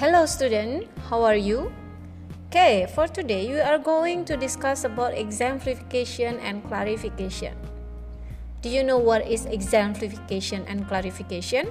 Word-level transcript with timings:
Hello 0.00 0.24
student, 0.24 0.88
how 1.12 1.20
are 1.28 1.36
you? 1.36 1.68
Okay, 2.48 2.88
for 2.96 3.04
today 3.04 3.52
we 3.52 3.60
are 3.60 3.76
going 3.76 4.24
to 4.24 4.32
discuss 4.32 4.88
about 4.88 5.12
exemplification 5.12 6.40
and 6.40 6.64
clarification. 6.64 7.52
Do 8.64 8.72
you 8.72 8.80
know 8.80 8.96
what 8.96 9.28
is 9.28 9.44
exemplification 9.44 10.64
and 10.64 10.88
clarification? 10.88 11.68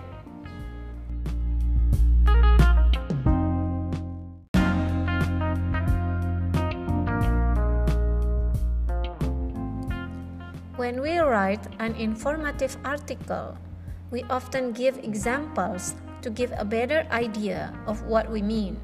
When 10.78 11.02
we 11.02 11.18
write 11.18 11.66
an 11.82 11.98
informative 11.98 12.78
article, 12.86 13.58
we 14.14 14.22
often 14.30 14.70
give 14.70 15.02
examples 15.02 15.98
to 16.22 16.30
give 16.30 16.52
a 16.58 16.66
better 16.66 17.08
idea 17.12 17.72
of 17.88 18.04
what 18.04 18.30
we 18.30 18.42
mean. 18.42 18.80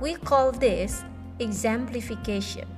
We 0.00 0.14
call 0.14 0.52
this 0.52 1.02
exemplification. 1.38 2.70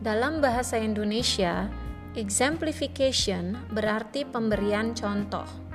Dalam 0.00 0.42
bahasa 0.42 0.80
Indonesia, 0.80 1.70
exemplification 2.18 3.54
berarti 3.70 4.26
pemberian 4.26 4.96
contoh. 4.96 5.69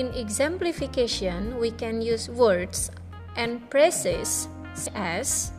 In 0.00 0.16
exemplification, 0.16 1.60
we 1.60 1.76
can 1.76 2.00
use 2.00 2.32
words 2.32 2.90
and 3.36 3.60
phrases 3.68 4.48
as 4.96 5.52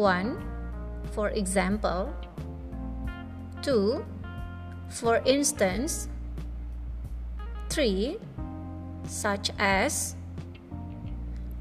1. 0.00 0.40
For 1.12 1.28
example 1.28 2.08
2. 3.60 4.00
For 4.88 5.20
instance 5.28 6.08
3. 7.68 8.16
Such 9.04 9.52
as 9.60 10.16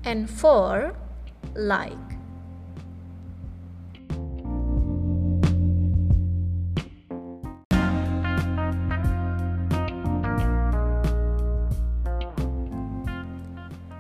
and 0.06 0.30
4. 0.30 0.96
Like 1.52 2.16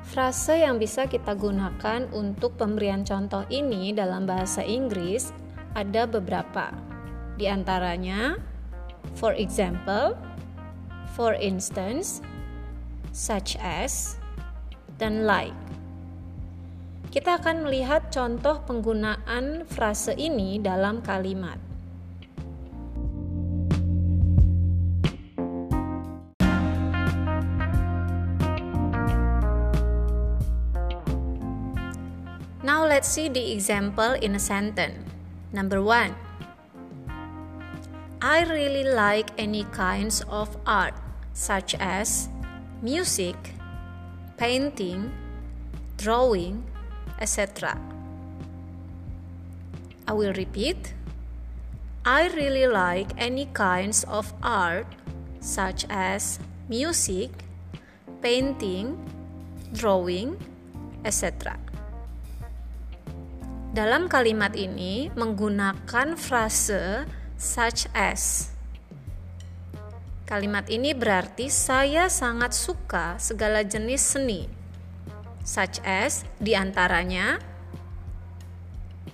Frase 0.09 0.65
yang 0.65 0.81
bisa 0.81 1.05
kita 1.05 1.37
gunakan 1.37 2.09
untuk 2.17 2.57
pemberian 2.57 3.05
contoh 3.05 3.45
ini 3.53 3.93
dalam 3.93 4.25
bahasa 4.25 4.65
Inggris 4.65 5.29
ada 5.77 6.09
beberapa. 6.09 6.73
Di 7.37 7.45
antaranya, 7.45 8.41
for 9.13 9.37
example, 9.37 10.17
for 11.13 11.37
instance, 11.37 12.25
such 13.13 13.53
as, 13.61 14.17
dan 14.97 15.29
like. 15.29 15.53
Kita 17.13 17.37
akan 17.37 17.69
melihat 17.69 18.09
contoh 18.09 18.65
penggunaan 18.65 19.69
frase 19.69 20.17
ini 20.17 20.57
dalam 20.57 21.05
kalimat. 21.05 21.68
Let's 32.99 33.15
see 33.15 33.29
the 33.29 33.53
example 33.53 34.11
in 34.19 34.35
a 34.35 34.39
sentence. 34.39 35.07
Number 35.53 35.81
one 35.81 36.19
I 38.19 38.43
really 38.43 38.83
like 38.83 39.31
any 39.37 39.63
kinds 39.71 40.19
of 40.27 40.51
art, 40.67 40.95
such 41.31 41.75
as 41.79 42.27
music, 42.81 43.37
painting, 44.35 45.15
drawing, 45.95 46.67
etc. 47.21 47.79
I 50.05 50.11
will 50.11 50.33
repeat. 50.33 50.93
I 52.03 52.27
really 52.35 52.67
like 52.67 53.15
any 53.15 53.47
kinds 53.53 54.03
of 54.11 54.33
art, 54.43 54.91
such 55.39 55.85
as 55.87 56.37
music, 56.67 57.31
painting, 58.19 58.99
drawing, 59.71 60.35
etc. 61.05 61.55
Dalam 63.69 64.09
kalimat 64.09 64.57
ini 64.57 65.13
menggunakan 65.13 66.17
frase 66.17 67.05
such 67.37 67.85
as. 67.93 68.49
Kalimat 70.25 70.65
ini 70.73 70.97
berarti 70.97 71.53
saya 71.53 72.09
sangat 72.09 72.57
suka 72.57 73.21
segala 73.21 73.61
jenis 73.61 74.01
seni. 74.01 74.49
Such 75.45 75.85
as 75.85 76.25
di 76.41 76.57
antaranya 76.57 77.37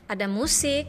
ada 0.08 0.24
musik, 0.32 0.88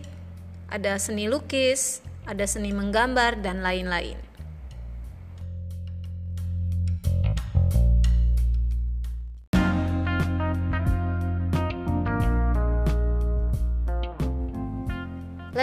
ada 0.71 0.95
seni 1.03 1.27
lukis, 1.27 2.07
ada 2.23 2.47
seni 2.47 2.71
menggambar, 2.71 3.43
dan 3.43 3.67
lain-lain. 3.67 4.26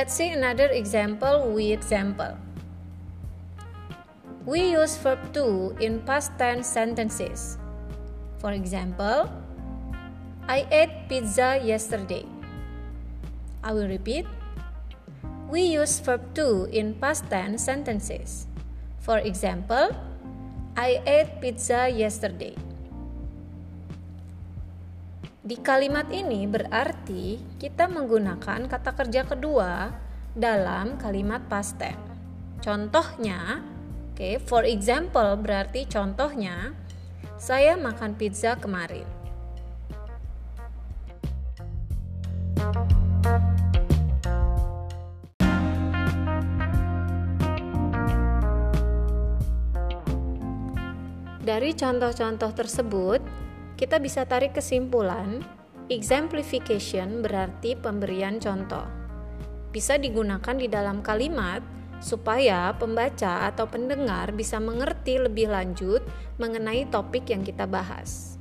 Let's 0.03 0.19
see 0.19 0.35
another 0.35 0.67
example 0.67 1.55
with 1.55 1.79
example. 1.79 2.35
We 4.43 4.75
use 4.75 4.99
verb 4.99 5.31
to 5.31 5.71
in 5.79 6.03
past 6.03 6.35
tense 6.35 6.67
sentences. 6.67 7.55
For 8.43 8.51
example, 8.51 9.31
I 10.43 10.67
ate 10.75 11.07
pizza 11.07 11.55
yesterday. 11.63 12.27
I 13.63 13.71
will 13.71 13.87
repeat. 13.87 14.27
We 15.47 15.71
use 15.71 16.03
verb 16.03 16.35
to 16.35 16.67
in 16.67 16.99
past 16.99 17.23
tense 17.31 17.63
sentences. 17.63 18.51
For 18.99 19.23
example, 19.23 19.95
I 20.75 20.99
ate 21.07 21.39
pizza 21.39 21.87
yesterday. 21.87 22.59
Di 25.43 25.59
kalimat 25.59 26.07
ini 26.07 26.47
berarti 26.47 27.35
kita 27.59 27.91
menggunakan 27.91 28.63
kata 28.63 28.95
kerja 28.95 29.27
kedua 29.27 29.91
dalam 30.31 30.95
kalimat 30.95 31.43
past 31.51 31.75
tense. 31.75 31.99
Contohnya, 32.63 33.59
oke, 33.59 34.15
okay, 34.15 34.39
for 34.39 34.63
example 34.63 35.35
berarti 35.35 35.83
contohnya 35.83 36.71
saya 37.35 37.75
makan 37.75 38.15
pizza 38.15 38.55
kemarin. 38.55 39.03
Dari 51.43 51.75
contoh-contoh 51.75 52.55
tersebut, 52.55 53.19
kita 53.83 53.99
bisa 53.99 54.23
tarik 54.23 54.55
kesimpulan, 54.55 55.43
exemplification 55.91 57.19
berarti 57.19 57.75
pemberian 57.75 58.39
contoh. 58.39 58.87
Bisa 59.75 59.99
digunakan 59.99 60.55
di 60.55 60.71
dalam 60.71 61.03
kalimat 61.03 61.59
supaya 61.99 62.71
pembaca 62.79 63.43
atau 63.51 63.67
pendengar 63.67 64.31
bisa 64.31 64.55
mengerti 64.63 65.19
lebih 65.19 65.51
lanjut 65.51 65.99
mengenai 66.39 66.87
topik 66.87 67.27
yang 67.27 67.43
kita 67.43 67.67
bahas. 67.67 68.39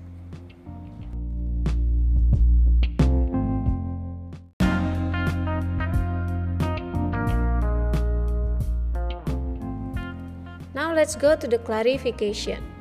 Now 10.71 10.95
let's 10.95 11.19
go 11.19 11.35
to 11.35 11.51
the 11.51 11.59
clarification. 11.59 12.72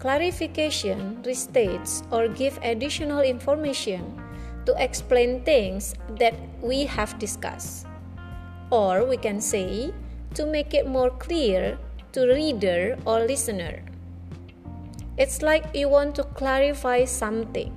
Clarification 0.00 1.20
restates 1.28 2.00
or 2.10 2.26
give 2.26 2.58
additional 2.64 3.20
information 3.20 4.16
to 4.64 4.74
explain 4.80 5.44
things 5.44 5.94
that 6.16 6.32
we 6.62 6.86
have 6.86 7.18
discussed. 7.18 7.86
Or 8.70 9.04
we 9.04 9.18
can 9.18 9.40
say 9.42 9.92
to 10.32 10.46
make 10.46 10.72
it 10.72 10.88
more 10.88 11.10
clear 11.10 11.76
to 12.12 12.24
reader 12.24 12.96
or 13.04 13.28
listener. 13.28 13.84
It's 15.18 15.42
like 15.42 15.68
you 15.76 15.90
want 15.90 16.14
to 16.16 16.24
clarify 16.24 17.04
something. 17.04 17.76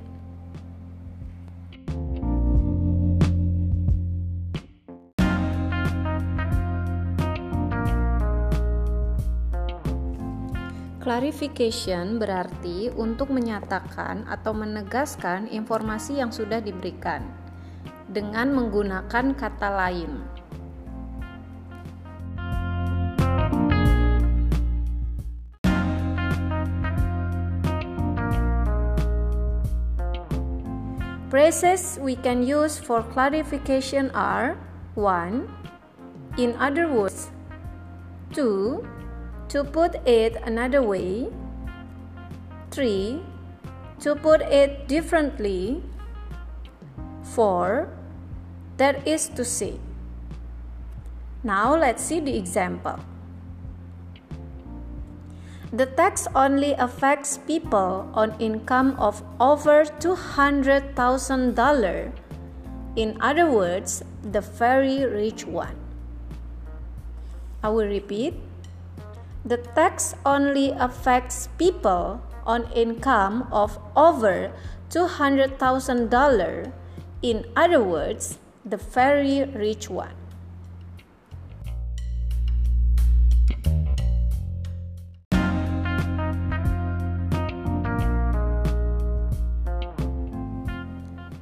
Clarification 11.03 12.15
berarti 12.15 12.87
untuk 12.95 13.27
menyatakan 13.27 14.23
atau 14.23 14.55
menegaskan 14.55 15.51
informasi 15.51 16.23
yang 16.23 16.31
sudah 16.31 16.63
diberikan 16.63 17.27
dengan 18.07 18.55
menggunakan 18.55 19.35
kata 19.35 19.69
lain. 19.83 20.23
Phrases 31.27 31.99
we 31.99 32.15
can 32.15 32.47
use 32.47 32.79
for 32.79 33.03
clarification 33.11 34.07
are 34.15 34.55
1. 34.95 35.51
In 36.39 36.55
other 36.63 36.87
words, 36.87 37.27
2. 38.31 39.02
To 39.53 39.61
put 39.63 40.01
it 40.09 40.41
another 40.49 40.81
way. 40.81 41.29
3. 42.71 43.21
To 44.01 44.15
put 44.15 44.41
it 44.41 44.87
differently. 44.87 45.83
4. 47.21 47.87
That 48.77 49.07
is 49.07 49.29
to 49.37 49.45
say. 49.45 49.77
Now 51.43 51.75
let's 51.77 52.01
see 52.01 52.19
the 52.19 52.35
example. 52.35 52.97
The 55.71 55.85
tax 55.85 56.27
only 56.33 56.73
affects 56.73 57.37
people 57.37 58.09
on 58.15 58.33
income 58.39 58.95
of 58.97 59.21
over 59.39 59.85
$200,000. 59.85 62.11
In 62.95 63.21
other 63.21 63.45
words, 63.45 64.01
the 64.23 64.41
very 64.41 65.05
rich 65.05 65.45
one. 65.45 65.75
I 67.61 67.69
will 67.69 67.85
repeat 67.85 68.33
the 69.45 69.57
tax 69.75 70.15
only 70.25 70.71
affects 70.71 71.49
people 71.57 72.21
on 72.45 72.71
income 72.71 73.47
of 73.51 73.77
over 73.95 74.53
$200,000, 74.89 76.71
in 77.21 77.45
other 77.55 77.83
words, 77.83 78.39
the 78.63 78.77
very 78.77 79.43
rich 79.43 79.89
one. 79.89 80.15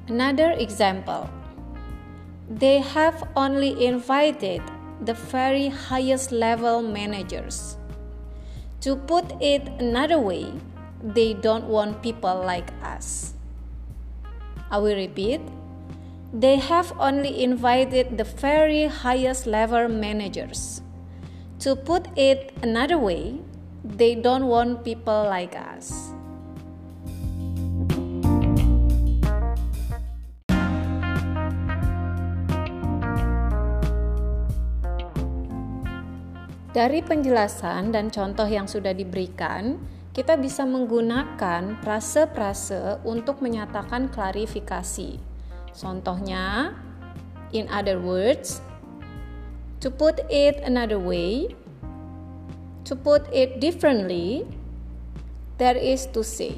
Another 0.07 0.51
example 0.51 1.29
they 2.49 2.79
have 2.79 3.23
only 3.37 3.85
invited 3.85 4.61
the 5.05 5.13
very 5.13 5.69
highest 5.69 6.33
level 6.33 6.81
managers. 6.81 7.77
To 8.81 8.95
put 8.95 9.37
it 9.39 9.61
another 9.77 10.17
way, 10.17 10.51
they 11.03 11.35
don't 11.35 11.65
want 11.69 12.01
people 12.01 12.41
like 12.41 12.73
us. 12.81 13.35
I 14.71 14.79
will 14.79 14.95
repeat. 14.95 15.41
They 16.33 16.55
have 16.55 16.91
only 16.97 17.43
invited 17.43 18.17
the 18.17 18.23
very 18.23 18.87
highest 18.87 19.45
level 19.45 19.87
managers. 19.87 20.81
To 21.59 21.75
put 21.75 22.07
it 22.17 22.57
another 22.63 22.97
way, 22.97 23.37
they 23.83 24.15
don't 24.15 24.47
want 24.47 24.83
people 24.83 25.29
like 25.29 25.55
us. 25.55 26.13
Dari 36.71 37.03
penjelasan 37.03 37.91
dan 37.91 38.07
contoh 38.07 38.47
yang 38.47 38.63
sudah 38.63 38.95
diberikan, 38.95 39.75
kita 40.15 40.39
bisa 40.39 40.63
menggunakan 40.63 41.75
frase-frase 41.83 43.03
untuk 43.03 43.43
menyatakan 43.43 44.07
klarifikasi. 44.07 45.19
Contohnya, 45.75 46.71
in 47.51 47.67
other 47.67 47.99
words, 47.99 48.63
to 49.83 49.91
put 49.91 50.23
it 50.31 50.63
another 50.63 50.95
way, 50.95 51.51
to 52.87 52.95
put 52.95 53.27
it 53.35 53.59
differently, 53.59 54.47
there 55.59 55.75
is 55.75 56.07
to 56.15 56.23
say. 56.23 56.55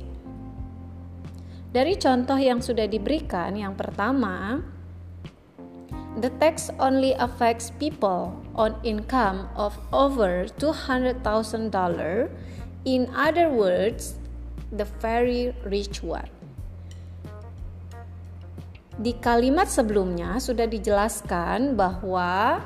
Dari 1.73 1.97
contoh 1.97 2.37
yang 2.37 2.61
sudah 2.61 2.85
diberikan, 2.85 3.57
yang 3.57 3.73
pertama, 3.73 4.61
the 6.21 6.29
tax 6.37 6.69
only 6.77 7.17
affects 7.17 7.73
people 7.81 8.37
on 8.53 8.77
income 8.85 9.49
of 9.57 9.73
over 9.89 10.45
$200,000. 10.61 11.25
In 12.85 13.09
other 13.15 13.49
words, 13.49 14.19
the 14.69 14.85
very 15.01 15.55
rich 15.65 16.03
one. 16.03 16.29
Di 18.93 19.17
kalimat 19.17 19.73
sebelumnya 19.73 20.37
sudah 20.37 20.69
dijelaskan 20.69 21.73
bahwa 21.73 22.61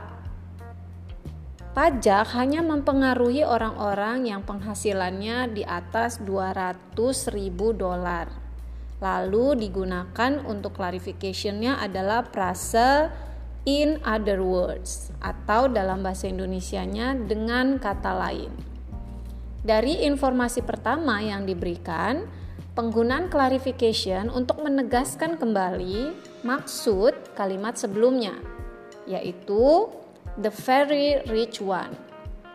pajak 1.71 2.35
hanya 2.35 2.59
mempengaruhi 2.59 3.47
orang-orang 3.47 4.27
yang 4.27 4.43
penghasilannya 4.43 5.55
di 5.55 5.63
atas 5.63 6.19
200 6.19 7.31
ribu 7.31 7.71
dolar. 7.71 8.27
Lalu 8.97 9.69
digunakan 9.69 10.41
untuk 10.43 10.75
clarification-nya 10.75 11.79
adalah 11.79 12.25
frase 12.25 13.07
in 13.67 13.99
other 14.07 14.39
words 14.39 15.11
atau 15.19 15.67
dalam 15.67 15.99
bahasa 15.99 16.31
Indonesianya 16.31 17.19
dengan 17.27 17.75
kata 17.75 18.15
lain. 18.15 18.49
Dari 19.67 20.07
informasi 20.07 20.63
pertama 20.63 21.19
yang 21.19 21.43
diberikan, 21.43 22.23
penggunaan 22.71 23.27
clarification 23.27 24.31
untuk 24.31 24.63
menegaskan 24.63 25.35
kembali 25.35 26.15
maksud 26.47 27.35
kalimat 27.35 27.75
sebelumnya, 27.75 28.39
yaitu 29.03 29.91
the 30.39 30.53
very 30.63 31.19
rich 31.27 31.59
one, 31.59 31.91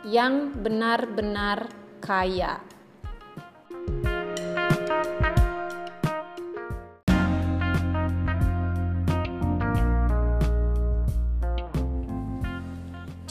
yang 0.09 0.57
benar-benar 0.65 1.69
kaya. 2.01 2.65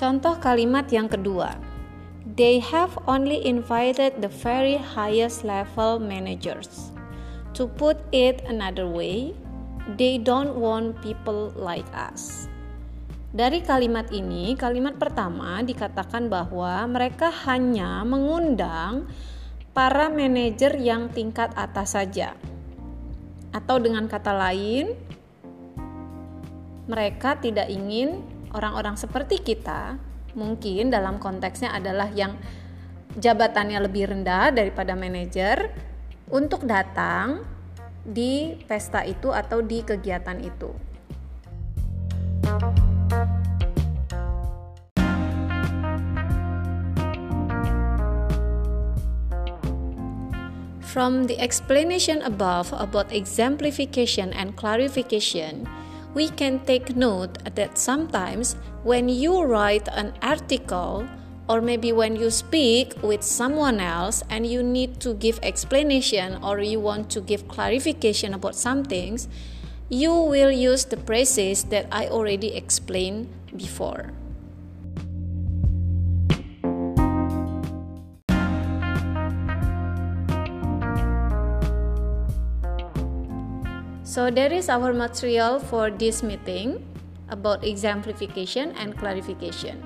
Contoh 0.02 0.34
kalimat 0.42 0.90
yang 0.90 1.06
kedua. 1.06 1.54
They 2.26 2.58
have 2.58 2.90
only 3.06 3.38
invited 3.46 4.18
the 4.18 4.34
very 4.34 4.74
highest 4.74 5.46
level 5.46 6.02
managers. 6.02 6.90
To 7.54 7.70
put 7.70 8.02
it 8.10 8.42
another 8.50 8.90
way, 8.90 9.38
they 10.02 10.18
don't 10.18 10.58
want 10.58 10.98
people 11.06 11.54
like 11.54 11.86
us. 11.94 12.50
Dari 13.30 13.62
kalimat 13.62 14.10
ini, 14.10 14.58
kalimat 14.58 14.98
pertama 14.98 15.62
dikatakan 15.62 16.34
bahwa 16.34 16.82
mereka 16.90 17.30
hanya 17.46 18.02
mengundang 18.02 19.06
para 19.70 20.10
manajer 20.10 20.82
yang 20.82 21.14
tingkat 21.14 21.54
atas 21.54 21.94
saja. 21.94 22.34
Atau 23.54 23.78
dengan 23.78 24.10
kata 24.10 24.34
lain, 24.34 24.98
mereka 26.90 27.38
tidak 27.38 27.70
ingin 27.70 28.31
orang-orang 28.52 29.00
seperti 29.00 29.40
kita 29.40 29.96
mungkin 30.36 30.92
dalam 30.92 31.20
konteksnya 31.20 31.76
adalah 31.76 32.08
yang 32.12 32.36
jabatannya 33.20 33.80
lebih 33.84 34.12
rendah 34.12 34.56
daripada 34.56 34.96
manajer 34.96 35.72
untuk 36.32 36.64
datang 36.64 37.44
di 38.02 38.56
pesta 38.66 39.04
itu 39.04 39.30
atau 39.36 39.60
di 39.60 39.84
kegiatan 39.84 40.40
itu. 40.40 40.72
From 50.92 51.24
the 51.24 51.40
explanation 51.40 52.20
above 52.20 52.76
about 52.76 53.16
exemplification 53.16 54.36
and 54.36 54.60
clarification, 54.60 55.64
we 56.14 56.30
can 56.30 56.60
take 56.66 56.96
note 56.96 57.38
that 57.56 57.78
sometimes 57.78 58.56
when 58.84 59.08
you 59.08 59.44
write 59.44 59.88
an 59.92 60.14
article 60.22 61.08
or 61.48 61.62
maybe 61.62 61.92
when 61.92 62.16
you 62.16 62.30
speak 62.30 62.96
with 63.04 63.24
someone 63.24 63.80
else 63.80 64.24
and 64.30 64.46
you 64.46 64.64
need 64.64 65.00
to 65.00 65.14
give 65.14 65.40
explanation 65.44 66.42
or 66.44 66.60
you 66.60 66.80
want 66.80 67.10
to 67.10 67.22
give 67.22 67.48
clarification 67.48 68.34
about 68.34 68.56
some 68.56 68.84
things 68.84 69.28
you 69.90 70.14
will 70.14 70.52
use 70.52 70.86
the 70.86 70.98
phrases 70.98 71.66
that 71.66 71.86
i 71.92 72.08
already 72.08 72.56
explained 72.56 73.28
before 73.56 74.12
So 84.12 84.28
that 84.28 84.52
is 84.52 84.68
our 84.68 84.92
material 84.92 85.64
for 85.64 85.88
this 85.88 86.20
meeting 86.20 86.84
about 87.32 87.64
exemplification 87.64 88.76
and 88.76 88.92
clarification. 89.00 89.80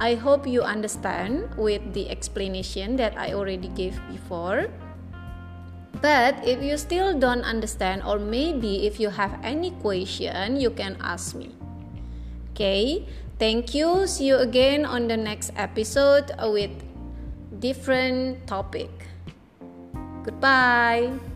I 0.00 0.16
hope 0.16 0.48
you 0.48 0.64
understand 0.64 1.52
with 1.60 1.84
the 1.92 2.08
explanation 2.08 2.96
that 2.96 3.12
I 3.20 3.36
already 3.36 3.68
gave 3.68 4.00
before. 4.08 4.72
But 6.00 6.40
if 6.40 6.64
you 6.64 6.80
still 6.80 7.20
don't 7.20 7.44
understand, 7.44 8.00
or 8.08 8.16
maybe 8.16 8.88
if 8.88 8.96
you 8.96 9.12
have 9.12 9.36
any 9.44 9.76
question, 9.84 10.56
you 10.56 10.72
can 10.72 10.96
ask 11.04 11.36
me. 11.36 11.52
Okay, 12.56 13.04
thank 13.36 13.76
you. 13.76 14.08
See 14.08 14.32
you 14.32 14.40
again 14.40 14.88
on 14.88 15.04
the 15.04 15.20
next 15.20 15.52
episode 15.52 16.32
with 16.48 16.72
different 17.60 18.48
topic. 18.48 18.88
Goodbye. 20.24 21.35